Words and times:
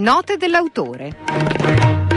Note 0.00 0.38
dell'autore. 0.38 2.09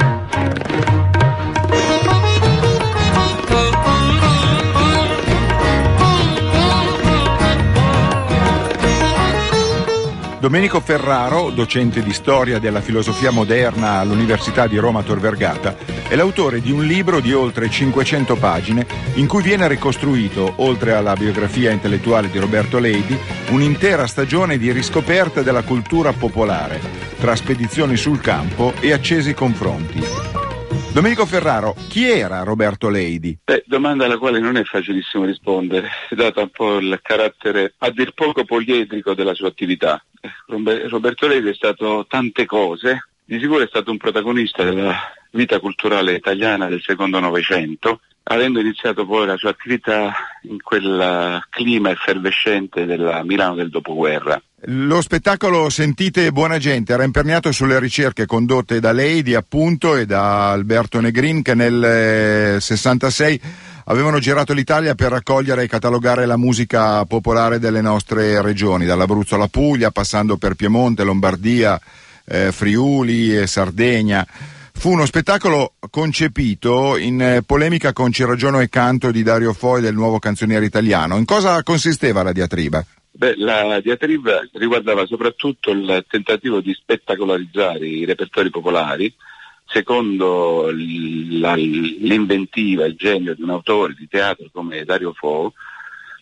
Domenico 10.44 10.82
Ferraro, 10.82 11.52
docente 11.52 12.04
di 12.04 12.12
storia 12.12 12.60
della 12.60 12.82
filosofia 12.82 13.32
moderna 13.32 14.00
all'Università 14.00 14.68
di 14.68 14.76
Roma 14.78 15.02
Tor 15.02 15.22
Vergata, 15.22 15.78
è 16.06 16.16
l'autore 16.16 16.60
di 16.60 16.70
un 16.70 16.84
libro 16.86 17.22
di 17.22 17.32
oltre 17.32 17.70
500 17.70 18.36
pagine 18.36 18.86
in 19.14 19.26
cui 19.26 19.42
viene 19.42 19.70
ricostruito, 19.70 20.52
oltre 20.58 20.96
alla 20.96 21.14
biografia 21.14 21.72
intellettuale 21.72 22.30
di 22.30 22.40
Roberto 22.40 22.78
Leidi, 22.78 23.18
un'intera 23.52 24.06
stagione 24.06 24.58
di 24.58 24.70
riscoperta 24.74 25.44
della 25.44 25.64
cultura 25.64 26.12
popolare, 26.12 26.82
tra 27.22 27.38
spedizioni 27.38 27.96
sul 27.96 28.20
campo 28.20 28.74
e 28.82 28.92
accesi 28.92 29.34
confronti. 29.34 30.23
Domenico 30.94 31.26
Ferraro, 31.26 31.76
chi 31.90 32.08
era 32.08 32.44
Roberto 32.44 32.88
Leidi? 32.88 33.40
Beh, 33.44 33.64
domanda 33.66 34.06
alla 34.06 34.20
quale 34.20 34.40
non 34.40 34.58
è 34.58 34.64
facilissimo 34.64 35.26
rispondere, 35.26 35.90
data 36.16 36.42
un 36.42 36.50
po' 36.50 36.78
il 36.78 37.00
carattere 37.02 37.74
a 37.80 37.90
dir 37.90 38.14
poco 38.14 38.46
poliedrico 38.46 39.16
della 39.16 39.34
sua 39.34 39.48
attività. 39.48 40.00
Roberto 40.46 41.26
Levi 41.26 41.50
è 41.50 41.54
stato 41.56 42.06
tante 42.08 42.46
cose, 42.46 43.08
di 43.26 43.40
sicuro 43.40 43.64
è 43.64 43.68
stato 43.68 43.90
un 43.90 43.98
protagonista 43.98 44.64
della 44.64 44.96
vita 45.32 45.60
culturale 45.60 46.14
italiana 46.14 46.68
del 46.68 46.84
secondo 46.84 47.20
Novecento, 47.20 48.02
avendo 48.26 48.60
iniziato 48.60 49.04
poi 49.08 49.26
la 49.26 49.38
sua 49.38 49.50
attività 49.50 50.14
in 50.44 50.62
quel 50.62 51.44
clima 51.50 51.90
effervescente 51.90 52.86
della 52.86 53.24
Milano 53.24 53.56
del 53.56 53.72
dopoguerra. 53.72 54.40
Lo 54.68 55.02
spettacolo 55.02 55.70
Sentite 55.70 56.32
buona 56.32 56.58
gente 56.58 56.94
era 56.94 57.04
imperniato 57.04 57.52
sulle 57.52 57.80
ricerche 57.80 58.26
condotte 58.26 58.80
da 58.80 58.94
Leidi 58.94 59.36
appunto 59.36 59.98
e 59.98 60.06
da 60.06 60.52
Alberto 60.52 61.02
Negrin 61.02 61.42
che 61.42 61.54
nel 61.54 62.62
66 62.62 63.36
eh, 63.36 63.42
avevano 63.86 64.20
girato 64.20 64.54
l'Italia 64.54 64.96
per 64.96 65.12
raccogliere 65.12 65.64
e 65.64 65.68
catalogare 65.68 66.26
la 66.26 66.38
musica 66.38 67.04
popolare 67.04 67.60
delle 67.60 67.82
nostre 67.82 68.42
regioni, 68.42 68.86
dall'Abruzzo 68.86 69.36
alla 69.36 69.50
Puglia, 69.50 69.92
passando 69.92 70.38
per 70.38 70.54
Piemonte, 70.54 71.04
Lombardia, 71.04 71.78
eh, 72.24 72.54
Friuli 72.54 73.38
e 73.38 73.48
Sardegna. 73.48 74.26
Fu 74.72 74.92
uno 74.92 75.06
spettacolo 75.06 75.74
concepito 75.90 76.96
in 76.96 77.22
eh, 77.22 77.42
polemica 77.42 77.92
con 77.92 78.14
Ciragiono 78.14 78.62
e 78.62 78.70
Canto 78.70 79.12
di 79.12 79.24
Dario 79.24 79.52
Foi 79.52 79.82
del 79.82 79.94
nuovo 79.94 80.20
canzoniere 80.20 80.64
italiano. 80.64 81.18
In 81.18 81.26
cosa 81.26 81.62
consisteva 81.64 82.24
la 82.24 82.32
diatriba? 82.32 82.86
Beh, 83.16 83.36
la 83.38 83.80
diatriba 83.80 84.42
riguardava 84.54 85.06
soprattutto 85.06 85.70
il 85.70 86.04
tentativo 86.10 86.62
di 86.62 86.74
spettacolarizzare 86.74 87.86
i 87.86 88.06
repertori 88.06 88.50
popolari, 88.50 89.14
secondo 89.68 90.72
la, 90.74 91.54
l'inventiva, 91.54 92.86
il 92.86 92.96
genio 92.96 93.36
di 93.36 93.44
un 93.44 93.52
autore 93.52 93.94
di 93.94 94.08
teatro 94.08 94.48
come 94.52 94.84
Dario 94.84 95.14
Fo, 95.14 95.54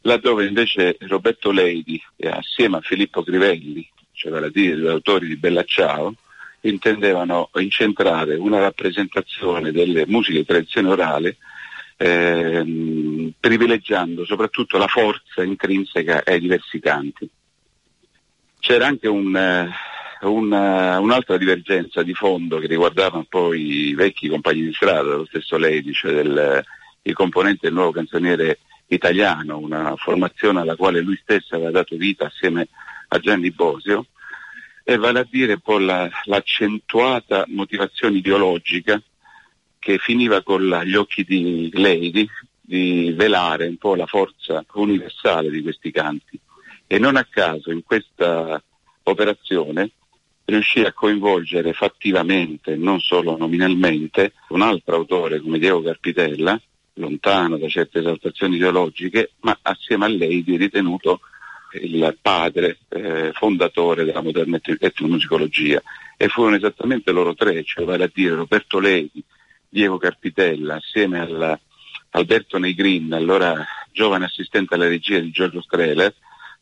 laddove 0.02 0.46
invece 0.46 0.98
Roberto 1.00 1.52
Leidi, 1.52 2.02
assieme 2.30 2.78
a 2.78 2.82
Filippo 2.82 3.24
Crivelli, 3.24 3.90
cioè 4.12 4.30
vale 4.30 4.48
a 4.48 4.52
dire 4.52 4.78
gli 4.78 4.88
autori 4.88 5.28
di 5.28 5.38
Bella 5.38 5.64
Ciao, 5.64 6.14
intendevano 6.60 7.52
incentrare 7.56 8.36
una 8.36 8.60
rappresentazione 8.60 9.72
delle 9.72 10.06
musiche 10.08 10.40
di 10.40 10.46
tradizione 10.46 10.90
orale 10.90 11.38
ehm, 12.02 13.34
privilegiando 13.40 14.26
soprattutto 14.26 14.78
la 14.78 14.88
forza 14.88 15.44
intrinseca 15.44 16.24
ai 16.26 16.40
diversi 16.40 16.80
canti. 16.80 17.30
C'era 18.60 18.88
anche 18.88 19.08
un, 19.08 19.36
eh, 19.36 19.70
una, 20.22 21.00
un'altra 21.00 21.38
divergenza 21.38 22.02
di 22.02 22.14
fondo 22.14 22.58
che 22.58 22.68
riguardava 22.68 23.18
un 23.18 23.26
po' 23.26 23.54
i 23.54 23.94
vecchi 23.94 24.28
compagni 24.30 24.64
di 24.64 24.74
strada, 24.74 25.16
lo 25.16 25.26
stesso 25.26 25.58
Lady, 25.58 25.94
cioè 25.94 26.14
del, 26.14 26.64
il 27.04 27.14
componente 27.14 27.68
del 27.68 27.74
nuovo 27.74 27.92
canzoniere 27.92 28.60
italiano, 28.88 29.58
una 29.58 29.96
formazione 29.96 30.60
alla 30.60 30.76
quale 30.76 31.02
lui 31.02 31.18
stesso 31.22 31.56
aveva 31.56 31.72
dato 31.72 31.96
vita 31.96 32.26
assieme 32.26 32.68
a 33.10 33.20
Gianni 33.20 33.52
Bosio, 33.52 34.08
e 34.84 34.98
vale 34.98 35.20
a 35.20 35.28
dire 35.30 35.54
un 35.54 35.60
po' 35.60 35.78
la, 35.78 36.10
l'accentuata 36.26 37.46
motivazione 37.48 38.18
ideologica 38.18 39.02
che 39.82 39.98
finiva 39.98 40.44
con 40.44 40.62
gli 40.62 40.94
occhi 40.94 41.24
di 41.24 41.72
Lady 41.74 42.30
di 42.62 43.12
velare 43.18 43.66
un 43.66 43.78
po' 43.78 43.96
la 43.96 44.06
forza 44.06 44.64
universale 44.74 45.50
di 45.50 45.64
questi 45.64 45.90
canti. 45.90 46.40
E 46.86 47.00
non 47.00 47.16
a 47.16 47.26
caso 47.28 47.72
in 47.72 47.82
questa 47.82 48.62
operazione 49.04 49.90
riuscì 50.46 50.82
a 50.82 50.94
coinvolgere 50.94 51.74
fattivamente, 51.74 52.76
non 52.76 53.00
solo 53.00 53.36
nominalmente, 53.38 54.34
un 54.50 54.62
altro 54.62 54.98
autore 54.98 55.42
come 55.42 55.58
Diego 55.58 55.82
Carpitella, 55.82 56.62
lontano 56.96 57.58
da 57.58 57.68
certe 57.68 58.00
esaltazioni 58.00 58.58
ideologiche, 58.58 59.32
ma 59.40 59.58
assieme 59.64 60.06
a 60.06 60.10
lei 60.10 60.44
di 60.44 60.58
ritenuto 60.58 61.22
il 61.82 62.16
padre 62.22 62.78
eh, 62.90 63.32
fondatore 63.34 64.04
della 64.04 64.22
moderna 64.22 64.60
etnomusicologia. 64.62 65.82
E 66.18 66.28
furono 66.28 66.58
esattamente 66.58 67.12
loro 67.12 67.34
tre, 67.34 67.64
cioè 67.64 67.84
vale 67.84 68.04
a 68.04 68.12
dire 68.14 68.36
Roberto 68.36 68.78
Levi, 68.78 69.24
Diego 69.72 69.98
Carpitella, 69.98 70.76
assieme 70.76 71.20
a 71.20 71.60
Alberto 72.10 72.58
Negrin, 72.58 73.14
allora 73.14 73.66
giovane 73.94 74.26
assistente 74.26 74.76
alla 74.76 74.90
regia 74.90 75.20
di 75.20 75.32
Giorgio 75.32 75.62
Streller, 75.62 76.14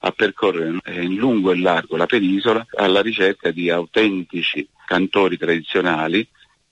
a 0.01 0.11
percorrere 0.11 0.79
in 1.01 1.15
lungo 1.15 1.51
e 1.51 1.57
largo 1.57 1.97
la 1.97 2.05
penisola 2.05 2.63
alla 2.75 3.01
ricerca 3.01 3.49
di 3.49 3.71
autentici 3.71 4.65
cantori 4.85 5.37
tradizionali 5.37 6.25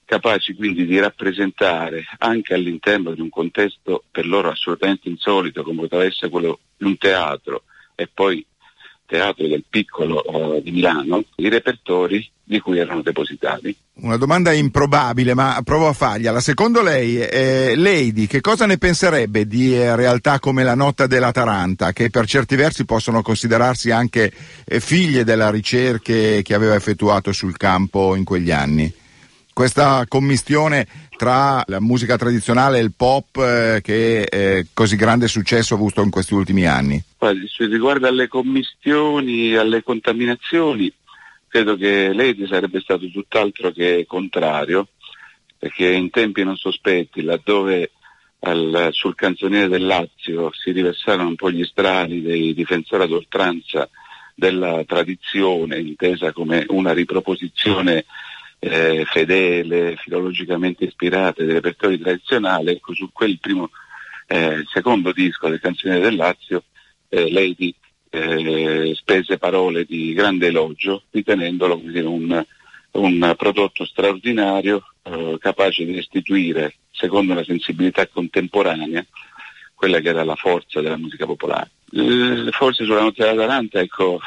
capaci 0.06 0.54
quindi 0.54 0.86
di 0.86 1.00
rappresentare 1.00 2.06
anche 2.20 2.54
all'interno 2.54 3.14
di 3.14 3.20
un 3.20 3.30
contesto 3.30 4.04
per 4.10 4.26
loro 4.26 4.50
assolutamente 4.50 5.10
insolito 5.10 5.64
come 5.64 5.82
poteva 5.82 6.06
essere 6.06 6.30
quello 6.32 6.60
di 6.78 6.86
un 6.86 6.98
teatro 6.98 7.64
e 7.96 8.08
poi 8.08 8.46
teatro 9.08 9.48
del 9.48 9.64
piccolo 9.68 10.22
uh, 10.26 10.62
di 10.62 10.72
Milano, 10.72 11.24
i 11.38 11.50
repertori 11.50 12.30
di 12.44 12.60
cui 12.60 12.78
erano 12.78 13.02
depositati. 13.02 13.76
Una 14.02 14.18
domanda 14.18 14.52
improbabile, 14.52 15.34
ma 15.34 15.60
provo 15.64 15.88
a 15.88 15.94
fargliela. 15.94 16.40
Secondo 16.40 16.82
lei, 16.84 17.18
eh, 17.18 17.74
Lady, 17.76 18.28
che 18.28 18.42
cosa 18.42 18.66
ne 18.66 18.78
penserebbe 18.78 19.48
di 19.48 19.76
eh, 19.76 19.96
realtà 19.96 20.40
come 20.40 20.64
la 20.64 20.76
Notte 20.76 21.08
della 21.08 21.32
Taranta, 21.32 21.94
che 21.94 22.10
per 22.10 22.28
certi 22.28 22.56
versi 22.56 22.86
possono 22.86 23.22
considerarsi 23.22 23.90
anche 23.90 24.32
eh, 24.66 24.80
figlie 24.80 25.24
della 25.24 25.50
ricerca 25.50 25.96
che 25.98 26.54
aveva 26.54 26.76
effettuato 26.76 27.32
sul 27.32 27.58
campo 27.58 28.16
in 28.16 28.24
quegli 28.24 28.52
anni? 28.52 28.94
Questa 29.58 30.06
commistione 30.08 30.86
tra 31.18 31.64
la 31.66 31.80
musica 31.80 32.16
tradizionale 32.16 32.78
e 32.78 32.84
il 32.84 32.94
pop 32.96 33.38
eh, 33.38 33.82
che 33.82 34.22
eh, 34.22 34.68
così 34.72 34.96
grande 34.96 35.28
successo 35.28 35.74
ha 35.74 35.78
avuto 35.78 36.04
in 36.04 36.12
questi 36.12 36.36
ultimi 36.36 36.68
anni? 36.68 37.04
Riguardo 37.58 38.06
alle 38.06 38.28
commistioni, 38.28 39.56
alle 39.56 39.82
contaminazioni, 39.82 40.94
credo 41.48 41.76
che 41.76 42.14
Lady 42.14 42.46
sarebbe 42.46 42.82
stato 42.82 43.10
tutt'altro 43.10 43.72
che 43.72 44.06
contrario, 44.08 44.90
perché 45.58 45.92
in 45.92 46.12
tempi 46.12 46.44
non 46.44 46.56
sospetti, 46.56 47.24
laddove 47.24 47.94
al, 48.42 48.90
sul 48.92 49.16
canzoniere 49.16 49.70
del 49.70 49.88
Lazio 49.88 50.52
si 50.54 50.70
riversarono 50.70 51.30
un 51.30 51.36
po' 51.36 51.50
gli 51.50 51.66
strali 51.66 52.22
dei 52.22 52.54
difensori 52.54 53.02
ad 53.02 53.12
oltranza 53.12 53.90
della 54.36 54.84
tradizione, 54.86 55.80
intesa 55.80 56.32
come 56.32 56.64
una 56.68 56.94
riproposizione 56.94 58.06
eh, 58.60 59.06
fedele, 59.06 59.96
filologicamente 59.98 60.86
ispirata 60.86 61.44
del 61.44 61.56
repertorio 61.56 62.00
tradizionale, 62.00 62.72
ecco 62.72 62.94
su 62.94 63.10
quel 63.12 63.40
primo, 63.40 63.70
eh, 64.28 64.64
secondo 64.72 65.12
disco 65.12 65.48
del 65.50 65.60
canzoniere 65.60 66.04
del 66.04 66.16
Lazio, 66.16 66.64
eh, 67.10 67.32
Lady 67.32 67.74
eh, 68.10 68.94
spese 68.96 69.38
parole 69.38 69.86
di 69.86 70.14
grande 70.14 70.48
elogio, 70.48 71.04
ritenendolo 71.12 71.80
dire, 71.84 72.08
un, 72.08 72.46
un, 72.92 73.34
prodotto 73.38 73.86
straordinario, 73.86 74.84
eh, 75.04 75.38
capace 75.40 75.86
di 75.86 75.94
restituire, 75.96 76.76
secondo 76.92 77.34
una 77.34 77.44
sensibilità 77.44 78.08
contemporanea, 78.08 79.06
quella 79.76 80.00
che 80.00 80.10
era 80.10 80.24
la 80.24 80.36
forza 80.36 80.82
della 80.82 80.98
musica 80.98 81.26
popolare. 81.26 81.70
Eh, 81.92 82.50
forse 82.52 82.84
sulla 82.84 83.02
notte 83.02 83.24
dell'Atalanta 83.24 83.80
ecco, 83.80 84.20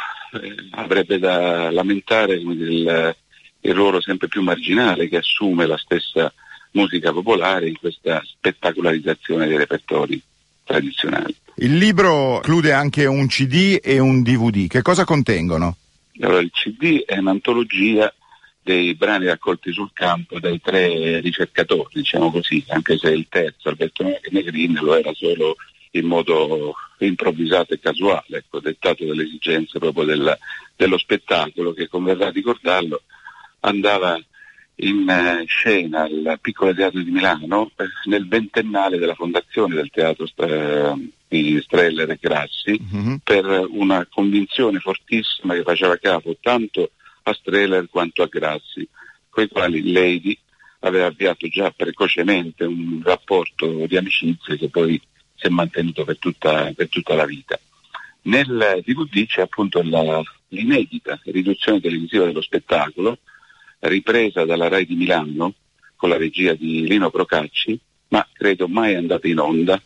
avrebbe 0.70 1.18
da 1.18 1.70
lamentare 1.70 2.34
il, 2.34 3.16
il 3.60 3.74
ruolo 3.74 4.00
sempre 4.00 4.28
più 4.28 4.42
marginale 4.42 5.08
che 5.08 5.18
assume 5.18 5.66
la 5.66 5.76
stessa 5.76 6.32
musica 6.72 7.12
popolare 7.12 7.68
in 7.68 7.78
questa 7.78 8.22
spettacolarizzazione 8.24 9.46
dei 9.46 9.56
repertori 9.56 10.20
tradizionali. 10.64 11.34
Il 11.56 11.76
libro 11.76 12.36
include 12.36 12.72
anche 12.72 13.06
un 13.06 13.26
CD 13.26 13.78
e 13.82 13.98
un 13.98 14.22
DVD. 14.22 14.66
Che 14.68 14.82
cosa 14.82 15.04
contengono? 15.04 15.76
Allora, 16.20 16.40
il 16.40 16.50
CD 16.52 17.02
è 17.04 17.18
un'antologia 17.18 18.12
dei 18.62 18.94
brani 18.94 19.26
raccolti 19.26 19.72
sul 19.72 19.90
campo 19.92 20.38
dai 20.38 20.60
tre 20.60 21.20
ricercatori, 21.20 21.88
diciamo 21.94 22.30
così, 22.30 22.62
anche 22.68 22.98
se 22.98 23.08
il 23.08 23.26
terzo, 23.28 23.68
Alberto 23.68 24.04
Negrin, 24.30 24.78
lo 24.80 24.94
era 24.94 25.12
solo 25.14 25.56
in 25.92 26.06
modo 26.06 26.74
improvvisato 26.98 27.74
e 27.74 27.80
casuale, 27.80 28.38
ecco, 28.38 28.60
dettato 28.60 29.04
dalle 29.04 29.24
esigenze 29.24 29.78
proprio 29.78 30.04
del, 30.04 30.38
dello 30.76 30.98
spettacolo 30.98 31.72
che 31.72 31.88
converrà 31.88 32.30
ricordarlo 32.30 33.02
andava 33.60 34.20
in 34.82 35.08
eh, 35.08 35.44
scena 35.46 36.02
al 36.02 36.38
Piccolo 36.40 36.74
Teatro 36.74 37.00
di 37.00 37.10
Milano 37.10 37.70
eh, 37.76 37.84
nel 38.04 38.26
ventennale 38.26 38.98
della 38.98 39.14
fondazione 39.14 39.74
del 39.74 39.90
teatro 39.90 40.26
eh, 40.36 41.10
di 41.28 41.60
Streller 41.62 42.10
e 42.10 42.18
Grassi 42.20 42.80
mm-hmm. 42.80 43.14
per 43.22 43.66
una 43.68 44.06
convinzione 44.10 44.78
fortissima 44.78 45.54
che 45.54 45.62
faceva 45.62 45.96
capo 45.96 46.36
tanto 46.40 46.92
a 47.24 47.34
Streller 47.34 47.88
quanto 47.90 48.22
a 48.22 48.26
Grassi, 48.26 48.88
con 49.28 49.44
i 49.44 49.48
quali 49.48 49.92
Lady 49.92 50.36
aveva 50.80 51.06
avviato 51.06 51.46
già 51.48 51.70
precocemente 51.70 52.64
un 52.64 53.02
rapporto 53.04 53.86
di 53.86 53.96
amicizia 53.96 54.56
che 54.56 54.68
poi 54.68 55.00
si 55.34 55.46
è 55.46 55.48
mantenuto 55.50 56.04
per 56.04 56.18
tutta, 56.18 56.72
per 56.74 56.88
tutta 56.88 57.14
la 57.14 57.26
vita. 57.26 57.58
Nel 58.22 58.82
DVD 58.84 59.26
c'è 59.26 59.42
appunto 59.42 59.82
la, 59.82 60.22
l'inedita 60.48 61.20
riduzione 61.24 61.80
televisiva 61.80 62.24
dello 62.24 62.42
spettacolo, 62.42 63.18
ripresa 63.80 64.44
dalla 64.44 64.68
RAI 64.68 64.86
di 64.86 64.94
Milano 64.94 65.54
con 65.96 66.08
la 66.08 66.16
regia 66.16 66.54
di 66.54 66.86
Lino 66.86 67.10
Procacci, 67.10 67.78
ma 68.08 68.26
credo 68.32 68.68
mai 68.68 68.94
andata 68.94 69.28
in 69.28 69.38
onda, 69.38 69.80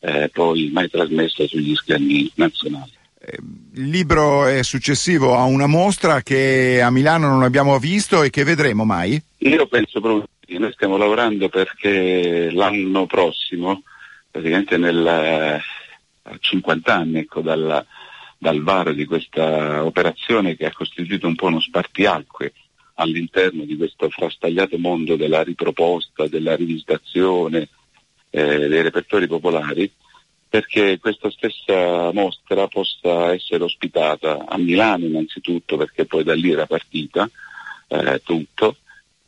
eh, 0.00 0.28
poi 0.32 0.70
mai 0.72 0.88
trasmessa 0.90 1.46
sugli 1.46 1.74
schermi 1.74 2.30
nazionali. 2.34 2.90
Il 3.74 3.88
libro 3.88 4.46
è 4.46 4.64
successivo 4.64 5.36
a 5.36 5.44
una 5.44 5.68
mostra 5.68 6.22
che 6.22 6.82
a 6.82 6.90
Milano 6.90 7.28
non 7.28 7.44
abbiamo 7.44 7.78
visto 7.78 8.24
e 8.24 8.30
che 8.30 8.42
vedremo 8.42 8.84
mai? 8.84 9.22
Io 9.38 9.66
penso 9.68 10.00
proprio 10.00 10.26
che 10.44 10.58
noi 10.58 10.72
stiamo 10.72 10.96
lavorando 10.96 11.48
perché 11.48 12.50
l'anno 12.50 13.06
prossimo, 13.06 13.84
praticamente 14.28 14.76
nel, 14.76 15.06
a 15.06 16.36
50 16.36 16.92
anni 16.92 17.18
ecco, 17.20 17.40
dal, 17.40 17.86
dal 18.36 18.62
varo 18.62 18.92
di 18.92 19.04
questa 19.04 19.84
operazione 19.84 20.56
che 20.56 20.66
ha 20.66 20.72
costituito 20.72 21.28
un 21.28 21.36
po' 21.36 21.46
uno 21.46 21.60
spartiacque 21.60 22.52
all'interno 23.02 23.64
di 23.64 23.76
questo 23.76 24.08
frastagliato 24.08 24.78
mondo 24.78 25.16
della 25.16 25.42
riproposta, 25.42 26.26
della 26.26 26.56
rivisitazione 26.56 27.68
eh, 28.30 28.68
dei 28.68 28.82
repertori 28.82 29.26
popolari, 29.26 29.90
perché 30.48 30.98
questa 30.98 31.30
stessa 31.30 32.12
mostra 32.12 32.68
possa 32.68 33.32
essere 33.32 33.64
ospitata 33.64 34.44
a 34.46 34.58
Milano 34.58 35.06
innanzitutto, 35.06 35.76
perché 35.76 36.04
poi 36.04 36.24
da 36.24 36.34
lì 36.34 36.50
era 36.50 36.66
partita 36.66 37.28
eh, 37.88 38.20
tutto, 38.24 38.76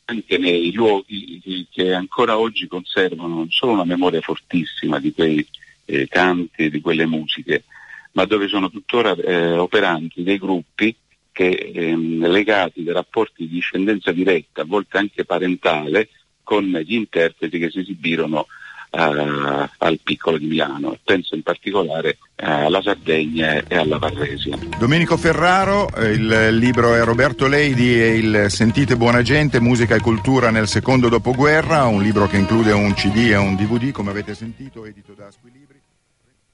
anche 0.06 0.38
nei 0.38 0.72
luoghi 0.72 1.66
che 1.70 1.94
ancora 1.94 2.38
oggi 2.38 2.66
conservano 2.66 3.34
non 3.34 3.50
solo 3.50 3.72
una 3.72 3.84
memoria 3.84 4.20
fortissima 4.20 4.98
di 4.98 5.12
quei 5.12 5.46
eh, 5.86 6.06
canti, 6.08 6.70
di 6.70 6.80
quelle 6.80 7.06
musiche, 7.06 7.64
ma 8.12 8.24
dove 8.24 8.48
sono 8.48 8.70
tuttora 8.70 9.14
eh, 9.14 9.56
operanti 9.56 10.22
dei 10.22 10.38
gruppi 10.38 10.94
che 11.34 11.72
ehm, 11.74 12.28
legati 12.28 12.84
da 12.84 12.92
rapporti 12.92 13.46
di 13.46 13.54
discendenza 13.56 14.12
diretta, 14.12 14.62
a 14.62 14.64
volte 14.64 14.98
anche 14.98 15.24
parentale, 15.24 16.08
con 16.44 16.64
gli 16.64 16.94
interpreti 16.94 17.58
che 17.58 17.70
si 17.70 17.80
esibirono 17.80 18.46
Uh, 18.96 19.68
al 19.78 19.98
piccolo 20.04 20.38
di 20.38 20.46
Milano. 20.46 20.96
Penso 21.02 21.34
in 21.34 21.42
particolare 21.42 22.18
uh, 22.40 22.44
alla 22.44 22.80
Sardegna 22.80 23.60
e 23.66 23.76
alla 23.76 23.98
Varresia. 23.98 24.56
Domenico 24.78 25.16
Ferraro, 25.16 25.92
eh, 25.96 26.12
il 26.12 26.56
libro 26.56 26.94
è 26.94 27.02
Roberto 27.02 27.48
Leidi 27.48 28.00
e 28.00 28.16
il 28.16 28.46
Sentite 28.50 28.96
buona 28.96 29.22
gente, 29.22 29.58
musica 29.58 29.96
e 29.96 30.00
cultura 30.00 30.50
nel 30.50 30.68
secondo 30.68 31.08
dopoguerra, 31.08 31.86
un 31.86 32.02
libro 32.02 32.28
che 32.28 32.36
include 32.36 32.70
un 32.70 32.94
CD 32.94 33.30
e 33.30 33.36
un 33.36 33.56
DVD, 33.56 33.90
come 33.90 34.10
avete 34.10 34.32
sentito, 34.32 34.84
edito 34.84 35.12
da 35.12 35.28
Squilibri. 35.28 35.80